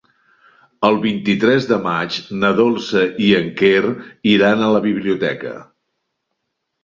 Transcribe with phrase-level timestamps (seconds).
[0.87, 3.93] El vint-i-tres de maig na Dolça i en Quer
[4.33, 5.53] iran a la biblioteca.